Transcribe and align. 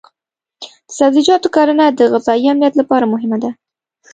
د 0.87 0.89
سبزیجاتو 0.97 1.47
کرنه 1.55 1.85
د 1.89 1.99
غذایي 2.11 2.45
امنیت 2.53 2.73
لپاره 2.77 3.11
مهمه 3.13 3.37
ده. 3.43 3.51